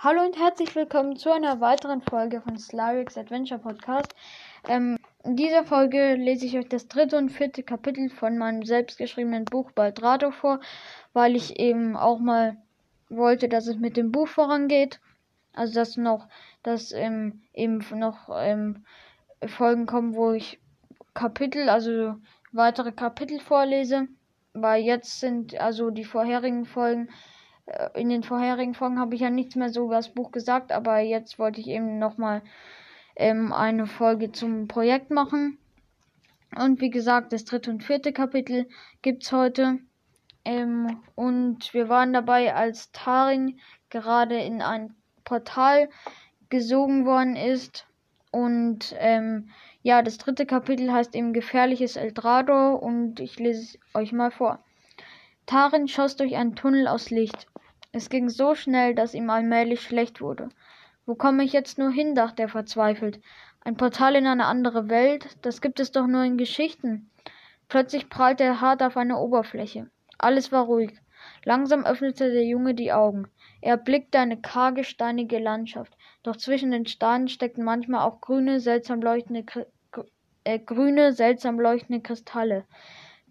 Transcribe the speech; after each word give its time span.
Hallo 0.00 0.24
und 0.24 0.38
herzlich 0.38 0.76
willkommen 0.76 1.16
zu 1.16 1.32
einer 1.32 1.60
weiteren 1.60 2.02
Folge 2.02 2.40
von 2.40 2.56
Slyrix 2.56 3.18
Adventure 3.18 3.58
Podcast. 3.58 4.14
Ähm, 4.68 4.96
in 5.24 5.34
dieser 5.34 5.64
Folge 5.64 6.14
lese 6.14 6.46
ich 6.46 6.56
euch 6.56 6.68
das 6.68 6.86
dritte 6.86 7.18
und 7.18 7.30
vierte 7.30 7.64
Kapitel 7.64 8.08
von 8.08 8.38
meinem 8.38 8.62
selbstgeschriebenen 8.62 9.44
Buch 9.44 9.72
Baldrado 9.72 10.30
vor, 10.30 10.60
weil 11.14 11.34
ich 11.34 11.58
eben 11.58 11.96
auch 11.96 12.20
mal 12.20 12.58
wollte, 13.08 13.48
dass 13.48 13.66
es 13.66 13.74
mit 13.74 13.96
dem 13.96 14.12
Buch 14.12 14.28
vorangeht. 14.28 15.00
Also 15.52 15.74
dass 15.74 15.96
noch, 15.96 16.28
dass 16.62 16.92
ähm, 16.92 17.42
eben 17.52 17.84
noch 17.98 18.28
ähm, 18.32 18.84
Folgen 19.48 19.86
kommen, 19.86 20.14
wo 20.14 20.30
ich 20.30 20.60
Kapitel, 21.12 21.68
also 21.68 22.14
weitere 22.52 22.92
Kapitel 22.92 23.40
vorlese. 23.40 24.06
Weil 24.52 24.84
jetzt 24.84 25.18
sind 25.18 25.58
also 25.60 25.90
die 25.90 26.04
vorherigen 26.04 26.66
Folgen 26.66 27.08
in 27.94 28.08
den 28.08 28.22
vorherigen 28.22 28.74
Folgen 28.74 28.98
habe 28.98 29.14
ich 29.14 29.20
ja 29.20 29.30
nichts 29.30 29.56
mehr 29.56 29.70
so 29.70 29.86
über 29.86 29.96
das 29.96 30.08
Buch 30.08 30.32
gesagt, 30.32 30.72
aber 30.72 30.98
jetzt 31.00 31.38
wollte 31.38 31.60
ich 31.60 31.68
eben 31.68 31.98
nochmal 31.98 32.42
ähm, 33.16 33.52
eine 33.52 33.86
Folge 33.86 34.32
zum 34.32 34.68
Projekt 34.68 35.10
machen. 35.10 35.58
Und 36.56 36.80
wie 36.80 36.90
gesagt, 36.90 37.32
das 37.32 37.44
dritte 37.44 37.70
und 37.70 37.84
vierte 37.84 38.12
Kapitel 38.12 38.66
gibt 39.02 39.24
es 39.24 39.32
heute. 39.32 39.78
Ähm, 40.44 41.00
und 41.14 41.74
wir 41.74 41.88
waren 41.88 42.12
dabei, 42.12 42.54
als 42.54 42.90
Taring 42.92 43.58
gerade 43.90 44.38
in 44.38 44.62
ein 44.62 44.94
Portal 45.24 45.90
gesogen 46.48 47.04
worden 47.04 47.36
ist. 47.36 47.86
Und 48.30 48.94
ähm, 48.98 49.50
ja, 49.82 50.02
das 50.02 50.18
dritte 50.18 50.46
Kapitel 50.46 50.92
heißt 50.92 51.14
eben 51.14 51.32
Gefährliches 51.32 51.96
Eldrador 51.96 52.82
und 52.82 53.20
ich 53.20 53.38
lese 53.38 53.60
es 53.60 53.78
euch 53.94 54.12
mal 54.12 54.30
vor. 54.30 54.64
Tarin 55.48 55.88
schoss 55.88 56.14
durch 56.14 56.36
einen 56.36 56.56
Tunnel 56.56 56.86
aus 56.86 57.08
Licht. 57.08 57.46
Es 57.90 58.10
ging 58.10 58.28
so 58.28 58.54
schnell, 58.54 58.94
dass 58.94 59.14
ihm 59.14 59.30
allmählich 59.30 59.80
schlecht 59.80 60.20
wurde. 60.20 60.50
Wo 61.06 61.14
komme 61.14 61.42
ich 61.42 61.54
jetzt 61.54 61.78
nur 61.78 61.90
hin? 61.90 62.14
dachte 62.14 62.42
er 62.42 62.50
verzweifelt. 62.50 63.18
Ein 63.62 63.78
Portal 63.78 64.14
in 64.16 64.26
eine 64.26 64.44
andere 64.44 64.90
Welt? 64.90 65.38
Das 65.40 65.62
gibt 65.62 65.80
es 65.80 65.90
doch 65.90 66.06
nur 66.06 66.22
in 66.22 66.36
Geschichten. 66.36 67.08
Plötzlich 67.68 68.10
prallte 68.10 68.44
er 68.44 68.60
hart 68.60 68.82
auf 68.82 68.98
eine 68.98 69.16
Oberfläche. 69.16 69.90
Alles 70.18 70.52
war 70.52 70.66
ruhig. 70.66 70.92
Langsam 71.46 71.86
öffnete 71.86 72.30
der 72.30 72.44
Junge 72.44 72.74
die 72.74 72.92
Augen. 72.92 73.28
Er 73.62 73.70
erblickte 73.70 74.18
eine 74.18 74.38
karge, 74.38 74.84
steinige 74.84 75.38
Landschaft. 75.38 75.96
Doch 76.24 76.36
zwischen 76.36 76.72
den 76.72 76.84
Steinen 76.84 77.28
steckten 77.28 77.64
manchmal 77.64 78.06
auch 78.06 78.20
grüne, 78.20 78.60
seltsam 78.60 79.00
leuchtende, 79.00 79.46
äh, 80.44 80.58
grüne, 80.58 81.14
seltsam 81.14 81.58
leuchtende 81.58 82.02
Kristalle. 82.02 82.66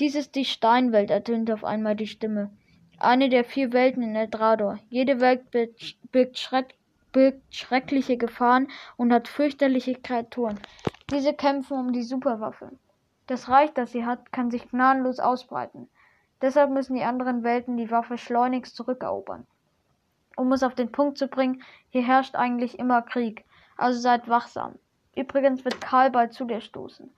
Dies 0.00 0.16
ist 0.16 0.34
die 0.34 0.44
Steinwelt, 0.44 1.10
ertönte 1.10 1.54
auf 1.54 1.62
einmal 1.62 1.94
die 1.94 2.08
Stimme. 2.08 2.50
Eine 2.98 3.28
der 3.28 3.44
vier 3.44 3.72
Welten 3.72 4.02
in 4.02 4.16
Eldrador. 4.16 4.80
Jede 4.88 5.20
Welt 5.20 5.52
birgt, 5.52 6.38
schreck, 6.38 6.74
birgt 7.12 7.54
schreckliche 7.54 8.16
Gefahren 8.16 8.66
und 8.96 9.12
hat 9.12 9.28
fürchterliche 9.28 9.94
Kreaturen. 9.94 10.58
Diese 11.10 11.32
kämpfen 11.32 11.78
um 11.78 11.92
die 11.92 12.02
Superwaffe. 12.02 12.72
Das 13.28 13.48
Reich, 13.48 13.72
das 13.72 13.92
sie 13.92 14.04
hat, 14.04 14.32
kann 14.32 14.50
sich 14.50 14.68
gnadenlos 14.68 15.20
ausbreiten. 15.20 15.88
Deshalb 16.42 16.70
müssen 16.70 16.96
die 16.96 17.04
anderen 17.04 17.44
Welten 17.44 17.76
die 17.76 17.90
Waffe 17.92 18.18
schleunigst 18.18 18.74
zurückerobern. 18.74 19.46
Um 20.36 20.50
es 20.52 20.64
auf 20.64 20.74
den 20.74 20.90
Punkt 20.90 21.18
zu 21.18 21.28
bringen, 21.28 21.62
hier 21.90 22.02
herrscht 22.02 22.34
eigentlich 22.34 22.80
immer 22.80 23.02
Krieg. 23.02 23.44
Also 23.76 24.00
seid 24.00 24.28
wachsam. 24.28 24.74
Übrigens 25.14 25.64
wird 25.64 25.80
Karl 25.80 26.10
bald 26.10 26.32
zu 26.32 26.44
dir 26.46 26.60
stoßen. 26.60 27.12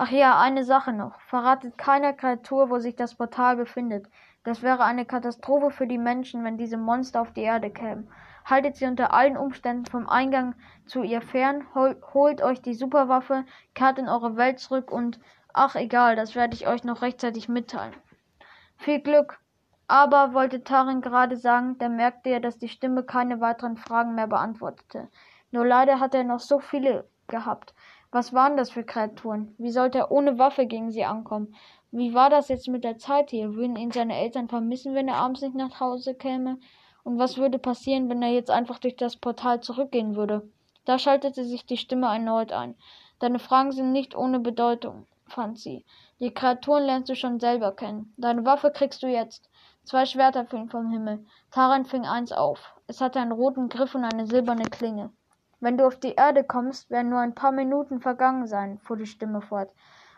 Ach 0.00 0.12
ja, 0.12 0.38
eine 0.38 0.62
Sache 0.62 0.92
noch. 0.92 1.18
Verratet 1.22 1.76
keiner 1.76 2.12
Kreatur, 2.12 2.70
wo 2.70 2.78
sich 2.78 2.94
das 2.94 3.16
Portal 3.16 3.56
befindet. 3.56 4.06
Das 4.44 4.62
wäre 4.62 4.84
eine 4.84 5.04
Katastrophe 5.04 5.72
für 5.72 5.88
die 5.88 5.98
Menschen, 5.98 6.44
wenn 6.44 6.56
diese 6.56 6.76
Monster 6.76 7.20
auf 7.20 7.32
die 7.32 7.42
Erde 7.42 7.68
kämen. 7.68 8.08
Haltet 8.44 8.76
sie 8.76 8.86
unter 8.86 9.12
allen 9.12 9.36
Umständen 9.36 9.86
vom 9.86 10.08
Eingang 10.08 10.54
zu 10.86 11.02
ihr 11.02 11.20
fern, 11.20 11.66
hol 11.74 12.00
holt 12.14 12.42
euch 12.42 12.62
die 12.62 12.74
Superwaffe, 12.74 13.44
kehrt 13.74 13.98
in 13.98 14.08
eure 14.08 14.36
Welt 14.36 14.60
zurück 14.60 14.92
und 14.92 15.18
ach 15.52 15.74
egal, 15.74 16.14
das 16.14 16.36
werde 16.36 16.54
ich 16.54 16.68
euch 16.68 16.84
noch 16.84 17.02
rechtzeitig 17.02 17.48
mitteilen. 17.48 17.96
Viel 18.76 19.00
Glück. 19.00 19.40
Aber 19.88 20.32
wollte 20.32 20.62
Tarin 20.62 21.00
gerade 21.00 21.36
sagen, 21.36 21.76
da 21.78 21.88
merkte 21.88 22.30
er, 22.30 22.38
dass 22.38 22.56
die 22.56 22.68
Stimme 22.68 23.02
keine 23.02 23.40
weiteren 23.40 23.76
Fragen 23.76 24.14
mehr 24.14 24.28
beantwortete. 24.28 25.08
Nur 25.50 25.66
leider 25.66 25.98
hatte 25.98 26.18
er 26.18 26.24
noch 26.24 26.40
so 26.40 26.60
viele 26.60 27.08
gehabt. 27.26 27.74
Was 28.10 28.32
waren 28.32 28.56
das 28.56 28.70
für 28.70 28.84
Kreaturen? 28.84 29.54
Wie 29.58 29.70
sollte 29.70 29.98
er 29.98 30.10
ohne 30.10 30.38
Waffe 30.38 30.64
gegen 30.64 30.90
sie 30.90 31.04
ankommen? 31.04 31.54
Wie 31.90 32.14
war 32.14 32.30
das 32.30 32.48
jetzt 32.48 32.66
mit 32.68 32.82
der 32.82 32.96
Zeit 32.96 33.28
hier? 33.28 33.54
Würden 33.54 33.76
ihn 33.76 33.90
seine 33.90 34.16
Eltern 34.16 34.48
vermissen, 34.48 34.94
wenn 34.94 35.08
er 35.08 35.16
abends 35.16 35.42
nicht 35.42 35.54
nach 35.54 35.78
Hause 35.78 36.14
käme? 36.14 36.58
Und 37.04 37.18
was 37.18 37.36
würde 37.36 37.58
passieren, 37.58 38.08
wenn 38.08 38.22
er 38.22 38.30
jetzt 38.30 38.50
einfach 38.50 38.78
durch 38.78 38.96
das 38.96 39.16
Portal 39.16 39.60
zurückgehen 39.60 40.16
würde? 40.16 40.48
Da 40.86 40.98
schaltete 40.98 41.44
sich 41.44 41.66
die 41.66 41.76
Stimme 41.76 42.06
erneut 42.06 42.50
ein. 42.50 42.76
Deine 43.18 43.38
Fragen 43.38 43.72
sind 43.72 43.92
nicht 43.92 44.16
ohne 44.16 44.40
Bedeutung, 44.40 45.06
fand 45.26 45.58
sie. 45.58 45.84
Die 46.18 46.32
Kreaturen 46.32 46.84
lernst 46.84 47.10
du 47.10 47.14
schon 47.14 47.40
selber 47.40 47.72
kennen. 47.72 48.14
Deine 48.16 48.46
Waffe 48.46 48.70
kriegst 48.70 49.02
du 49.02 49.06
jetzt. 49.06 49.50
Zwei 49.84 50.06
Schwerter 50.06 50.46
fielen 50.46 50.70
vom 50.70 50.90
Himmel. 50.90 51.26
Taran 51.50 51.84
fing 51.84 52.06
eins 52.06 52.32
auf. 52.32 52.74
Es 52.86 53.02
hatte 53.02 53.20
einen 53.20 53.32
roten 53.32 53.68
Griff 53.68 53.94
und 53.94 54.04
eine 54.04 54.26
silberne 54.26 54.64
Klinge. 54.64 55.10
Wenn 55.60 55.76
du 55.76 55.86
auf 55.86 55.98
die 55.98 56.14
Erde 56.14 56.44
kommst, 56.44 56.90
werden 56.90 57.10
nur 57.10 57.20
ein 57.20 57.34
paar 57.34 57.52
Minuten 57.52 58.00
vergangen 58.00 58.46
sein, 58.46 58.78
fuhr 58.78 58.96
die 58.96 59.06
Stimme 59.06 59.40
fort. 59.40 59.70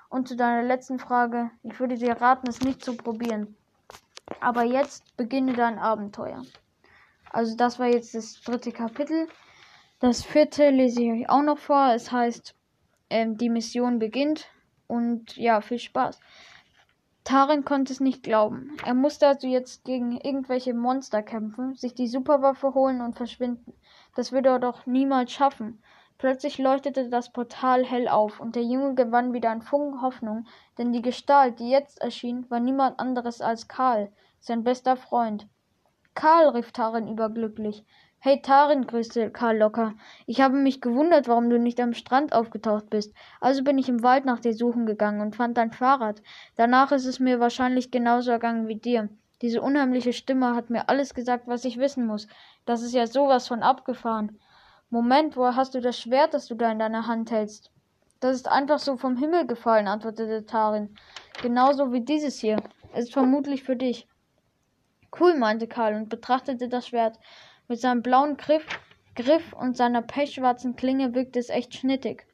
Und 0.09 0.29
zu 0.29 0.37
deiner 0.37 0.63
letzten 0.63 0.99
Frage, 0.99 1.51
ich 1.63 1.79
würde 1.81 1.97
dir 1.97 2.21
raten, 2.21 2.49
es 2.49 2.61
nicht 2.61 2.85
zu 2.85 2.97
probieren. 2.97 3.57
Aber 4.41 4.65
jetzt 4.65 5.17
beginne 5.17 5.55
dein 5.55 5.79
Abenteuer. 5.79 6.43
Also 7.31 7.57
das 7.57 7.79
war 7.79 7.87
jetzt 7.87 8.15
das 8.15 8.41
dritte 8.43 8.73
Kapitel. 8.73 9.29
Das 10.01 10.23
vierte 10.23 10.71
lese 10.71 11.03
ich 11.03 11.11
euch 11.13 11.31
auch 11.31 11.43
noch 11.43 11.59
vor. 11.59 11.93
Es 11.95 12.11
heißt, 12.11 12.55
ähm, 13.09 13.37
die 13.37 13.51
Mission 13.51 13.99
beginnt. 13.99 14.49
Und 14.89 15.37
ja, 15.37 15.61
viel 15.61 15.79
Spaß. 15.79 16.19
Tarin 17.23 17.65
konnte 17.65 17.93
es 17.93 18.01
nicht 18.01 18.25
glauben. 18.25 18.77
Er 18.85 18.95
musste 18.95 19.29
also 19.29 19.47
jetzt 19.47 19.85
gegen 19.85 20.17
irgendwelche 20.17 20.75
Monster 20.75 21.23
kämpfen, 21.23 21.77
sich 21.77 21.95
die 21.95 22.09
Superwaffe 22.09 22.75
holen 22.75 23.01
und 23.01 23.17
verschwinden. 23.17 23.73
Das 24.15 24.33
würde 24.33 24.49
er 24.49 24.59
doch 24.59 24.87
niemals 24.87 25.33
schaffen. 25.33 25.83
Plötzlich 26.19 26.59
leuchtete 26.59 27.09
das 27.09 27.33
Portal 27.33 27.85
hell 27.85 28.07
auf, 28.07 28.41
und 28.41 28.55
der 28.55 28.63
Junge 28.63 28.95
gewann 28.95 29.33
wieder 29.33 29.51
an 29.51 29.63
Funken 29.63 30.03
Hoffnung, 30.03 30.47
denn 30.77 30.93
die 30.93 31.01
Gestalt, 31.01 31.61
die 31.61 31.71
jetzt 31.71 32.01
erschien, 32.03 32.45
war 32.51 32.61
niemand 32.61 33.01
anderes 33.01 33.41
als 33.41 33.69
Karl, 33.69 34.13
sein 34.39 34.63
bester 34.63 34.97
Freund. 34.97 35.49
Karl, 36.15 36.49
rief 36.49 36.73
Tarin 36.73 37.09
überglücklich. 37.09 37.87
Hey 38.19 38.43
Tarin, 38.43 38.87
grüßte 38.87 39.31
Karl 39.31 39.57
locker. 39.57 39.95
Ich 40.27 40.43
habe 40.43 40.59
mich 40.59 40.83
gewundert, 40.83 41.27
warum 41.27 41.49
du 41.49 41.59
nicht 41.59 41.81
am 41.81 41.95
Strand 41.95 42.35
aufgetaucht 42.35 42.91
bist. 42.91 43.15
Also 43.41 43.65
bin 43.65 43.79
ich 43.79 43.89
im 43.89 44.03
Wald 44.03 44.27
nach 44.27 44.41
dir 44.41 44.53
suchen 44.53 44.85
gegangen 44.85 45.23
und 45.23 45.37
fand 45.37 45.57
dein 45.57 45.73
Fahrrad. 45.73 46.21
Danach 46.57 46.93
ist 46.93 47.07
es 47.07 47.19
mir 47.19 47.41
wahrscheinlich 47.41 47.91
genauso 47.91 48.31
ergangen 48.31 48.69
wie 48.69 48.77
dir. 48.77 49.09
Diese 49.43 49.63
unheimliche 49.63 50.13
Stimme 50.13 50.55
hat 50.55 50.71
mir 50.71 50.89
alles 50.89 51.15
gesagt, 51.15 51.47
was 51.47 51.65
ich 51.65 51.79
wissen 51.79 52.07
muss. 52.07 52.29
Das 52.67 52.83
ist 52.83 52.93
ja 52.93 53.07
sowas 53.07 53.49
von 53.49 53.63
abgefahren. 53.63 54.39
Moment, 54.91 55.37
woher 55.37 55.57
hast 55.57 55.75
du 55.75 55.81
das 55.81 55.99
Schwert, 55.99 56.35
das 56.35 56.47
du 56.47 56.55
da 56.55 56.71
in 56.71 56.79
deiner 56.79 57.07
Hand 57.07 57.31
hältst? 57.31 57.71
Das 58.21 58.37
ist 58.37 58.49
einfach 58.49 58.79
so 58.79 58.99
vom 58.99 59.17
Himmel 59.17 59.47
gefallen, 59.47 59.89
antwortete 59.89 60.45
Tarin. 60.45 60.95
Genauso 61.41 61.93
wie 61.93 62.03
dieses 62.03 62.39
hier. 62.39 62.63
Es 62.93 63.05
ist 63.05 63.13
vermutlich 63.15 63.63
für 63.63 63.77
dich. 63.77 64.07
Cool, 65.19 65.37
meinte 65.37 65.67
Karl 65.67 65.95
und 65.95 66.09
betrachtete 66.09 66.69
das 66.69 66.89
Schwert. 66.89 67.19
Mit 67.67 67.81
seinem 67.81 68.03
blauen 68.03 68.37
Griff, 68.37 68.67
Griff 69.15 69.53
und 69.55 69.77
seiner 69.77 70.03
pechschwarzen 70.03 70.77
Klinge 70.77 71.15
wirkte 71.15 71.39
es 71.39 71.49
echt 71.49 71.75
schnittig. 71.75 72.27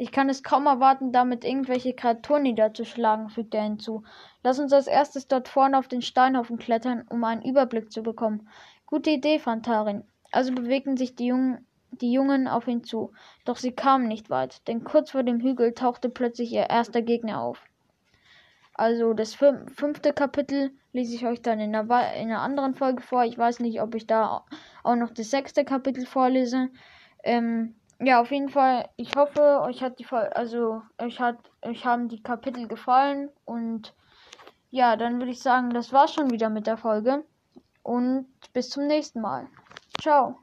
Ich 0.00 0.12
kann 0.12 0.28
es 0.28 0.44
kaum 0.44 0.66
erwarten, 0.66 1.10
damit 1.10 1.44
irgendwelche 1.44 1.92
Kreaturen 1.92 2.44
niederzuschlagen, 2.44 3.30
fügte 3.30 3.56
er 3.56 3.64
hinzu. 3.64 4.04
Lass 4.44 4.60
uns 4.60 4.72
als 4.72 4.86
erstes 4.86 5.26
dort 5.26 5.48
vorne 5.48 5.76
auf 5.76 5.88
den 5.88 6.02
Steinhaufen 6.02 6.56
klettern, 6.56 7.04
um 7.08 7.24
einen 7.24 7.42
Überblick 7.42 7.90
zu 7.90 8.04
bekommen. 8.04 8.48
Gute 8.86 9.10
Idee, 9.10 9.40
fand 9.40 9.66
Tarin. 9.66 10.04
Also 10.30 10.54
bewegten 10.54 10.96
sich 10.96 11.16
die 11.16 11.26
Jungen, 11.26 11.66
die 11.90 12.12
Jungen 12.12 12.46
auf 12.46 12.68
ihn 12.68 12.84
zu. 12.84 13.10
Doch 13.44 13.56
sie 13.56 13.72
kamen 13.72 14.06
nicht 14.06 14.30
weit, 14.30 14.66
denn 14.68 14.84
kurz 14.84 15.10
vor 15.10 15.24
dem 15.24 15.40
Hügel 15.40 15.74
tauchte 15.74 16.08
plötzlich 16.08 16.52
ihr 16.52 16.70
erster 16.70 17.02
Gegner 17.02 17.40
auf. 17.40 17.60
Also 18.74 19.14
das 19.14 19.34
fünfte 19.34 20.12
Kapitel 20.12 20.70
lese 20.92 21.16
ich 21.16 21.26
euch 21.26 21.42
dann 21.42 21.58
in 21.58 21.74
einer, 21.74 22.14
in 22.14 22.28
einer 22.28 22.42
anderen 22.42 22.76
Folge 22.76 23.02
vor. 23.02 23.24
Ich 23.24 23.36
weiß 23.36 23.58
nicht, 23.58 23.82
ob 23.82 23.96
ich 23.96 24.06
da 24.06 24.44
auch 24.84 24.94
noch 24.94 25.10
das 25.10 25.30
sechste 25.30 25.64
Kapitel 25.64 26.06
vorlese. 26.06 26.68
Ähm, 27.24 27.74
ja, 28.00 28.20
auf 28.20 28.30
jeden 28.30 28.48
Fall. 28.48 28.88
Ich 28.96 29.14
hoffe, 29.16 29.60
euch 29.62 29.82
hat 29.82 29.98
die 29.98 30.04
Folge, 30.04 30.34
also 30.36 30.82
euch 30.98 31.20
hat, 31.20 31.38
euch 31.62 31.84
haben 31.84 32.08
die 32.08 32.22
Kapitel 32.22 32.68
gefallen 32.68 33.30
und 33.44 33.94
ja, 34.70 34.96
dann 34.96 35.18
würde 35.18 35.32
ich 35.32 35.40
sagen, 35.40 35.70
das 35.70 35.92
war's 35.92 36.14
schon 36.14 36.30
wieder 36.30 36.50
mit 36.50 36.66
der 36.66 36.76
Folge 36.76 37.24
und 37.82 38.26
bis 38.52 38.70
zum 38.70 38.86
nächsten 38.86 39.20
Mal. 39.20 39.48
Ciao. 40.00 40.38